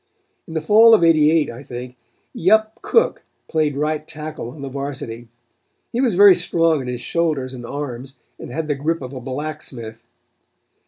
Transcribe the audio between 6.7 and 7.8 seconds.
in his shoulders and